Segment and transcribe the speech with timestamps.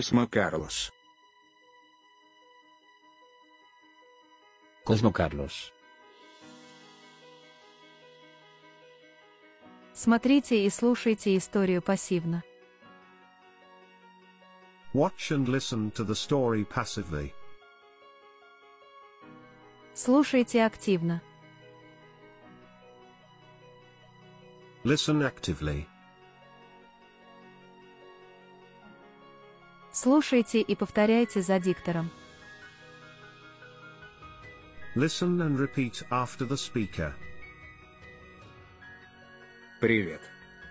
[0.00, 0.89] Cosmo Carlos.
[4.85, 5.71] Cosmo Carlos.
[9.93, 12.41] Смотрите и слушайте историю пассивно.
[14.93, 17.33] Watch and listen to the story passively.
[19.93, 21.21] Слушайте активно.
[24.83, 25.85] Listen actively.
[30.03, 32.09] Слушайте и повторяйте за диктором.
[34.95, 37.13] Listen and repeat after the speaker.
[39.79, 40.21] Привет.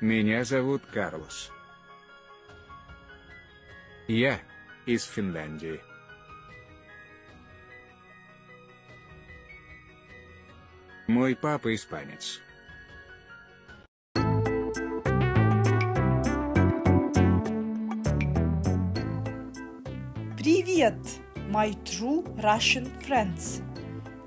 [0.00, 1.50] Меня зовут Карлос.
[4.06, 4.40] Я
[4.86, 5.78] из Финляндии.
[11.06, 12.40] Мой папа испанец.
[20.37, 20.97] Привет,
[21.49, 23.61] my true Russian friends.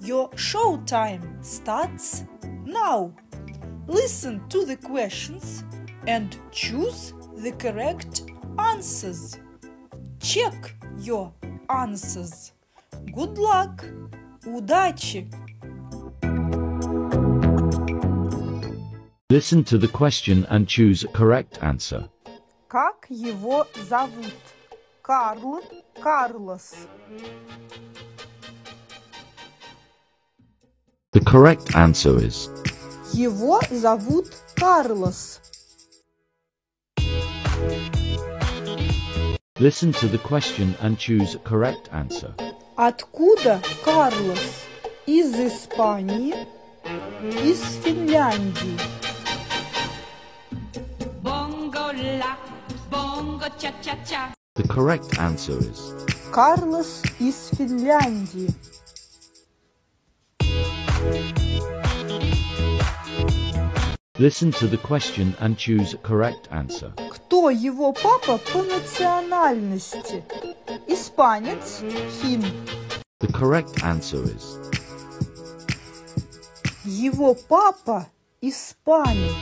[0.00, 2.24] Your show time starts
[2.64, 3.12] now.
[3.86, 5.64] Listen to the questions
[6.06, 8.22] and choose the correct
[8.58, 9.38] answers.
[10.20, 11.32] Check your
[11.68, 12.52] answers.
[13.12, 13.84] Good luck.
[14.46, 15.28] Удачи!
[19.30, 22.08] Listen to the question and choose a correct answer.
[22.68, 24.34] Как его зовут?
[25.04, 25.60] Карл,
[25.96, 26.86] Карлос.
[31.12, 32.48] The correct answer is
[33.12, 35.40] Его зовут Карлос.
[39.58, 42.32] Listen to the question and choose a correct answer.
[42.76, 44.64] Откуда Карлос?
[45.06, 46.34] Из Испании?
[47.44, 48.78] Из Финляндии?
[51.22, 52.36] Bongo la,
[52.90, 54.33] bongo cha cha cha.
[54.54, 55.92] The correct answer is
[56.32, 58.54] Карлос из Финляндии.
[64.18, 66.92] Listen to the question and choose a correct answer.
[67.10, 70.22] Кто его папа по национальности?
[70.86, 71.80] Испанец,
[72.20, 72.44] фин.
[73.20, 74.58] The correct answer is
[76.84, 78.06] Его папа
[78.42, 79.32] испанец.